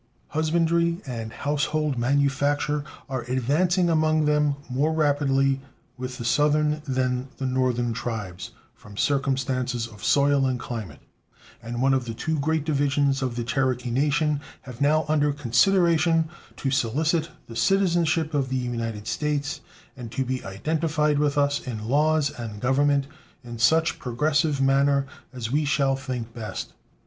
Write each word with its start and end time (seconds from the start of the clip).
Husbandry 0.29 0.99
and 1.05 1.31
household 1.31 1.95
manufacture 1.95 2.83
are 3.07 3.21
advancing 3.25 3.87
among 3.87 4.25
them 4.25 4.55
more 4.67 4.91
rapidly 4.91 5.61
with 5.95 6.17
the 6.17 6.25
Southern 6.25 6.81
than 6.87 7.27
Northern 7.39 7.93
tribes, 7.93 8.49
from 8.73 8.97
circumstances 8.97 9.85
of 9.85 10.03
soil 10.03 10.47
and 10.47 10.59
climate, 10.59 11.01
and 11.61 11.83
one 11.83 11.93
of 11.93 12.05
the 12.05 12.15
two 12.15 12.39
great 12.39 12.65
divisions 12.65 13.21
of 13.21 13.35
the 13.35 13.43
Cherokee 13.43 13.91
Nation 13.91 14.41
have 14.63 14.81
now 14.81 15.05
under 15.07 15.31
consideration 15.31 16.27
to 16.57 16.71
solicit 16.71 17.29
the 17.45 17.55
citizenship 17.55 18.33
of 18.33 18.49
the 18.49 18.55
United 18.57 19.05
States, 19.05 19.61
and 19.95 20.11
to 20.13 20.25
be 20.25 20.43
identified 20.43 21.19
with 21.19 21.37
us 21.37 21.67
in 21.67 21.87
laws 21.87 22.31
and 22.31 22.59
government 22.59 23.05
in 23.43 23.59
such 23.59 23.99
progressive 23.99 24.59
manner 24.59 25.05
as 25.31 25.51
we 25.51 25.63
shall 25.63 25.95
think 25.95 26.33
best. 26.33 26.73